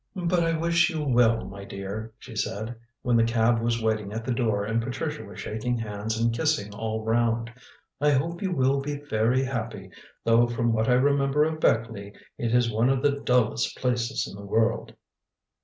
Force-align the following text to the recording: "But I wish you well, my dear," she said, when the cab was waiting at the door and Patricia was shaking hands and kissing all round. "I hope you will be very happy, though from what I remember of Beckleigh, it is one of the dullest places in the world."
"But 0.15 0.39
I 0.43 0.57
wish 0.57 0.89
you 0.89 1.03
well, 1.03 1.45
my 1.45 1.63
dear," 1.63 2.11
she 2.17 2.35
said, 2.35 2.73
when 3.03 3.15
the 3.15 3.23
cab 3.23 3.61
was 3.61 3.83
waiting 3.83 4.11
at 4.13 4.25
the 4.25 4.33
door 4.33 4.63
and 4.65 4.81
Patricia 4.81 5.23
was 5.23 5.39
shaking 5.39 5.77
hands 5.77 6.17
and 6.19 6.33
kissing 6.33 6.73
all 6.73 7.03
round. 7.05 7.51
"I 8.01 8.09
hope 8.09 8.41
you 8.41 8.51
will 8.51 8.81
be 8.81 8.95
very 8.97 9.43
happy, 9.43 9.91
though 10.23 10.47
from 10.47 10.73
what 10.73 10.89
I 10.89 10.93
remember 10.93 11.43
of 11.43 11.59
Beckleigh, 11.59 12.13
it 12.39 12.51
is 12.55 12.71
one 12.71 12.89
of 12.89 13.03
the 13.03 13.11
dullest 13.19 13.77
places 13.77 14.27
in 14.27 14.35
the 14.35 14.41
world." 14.49 14.95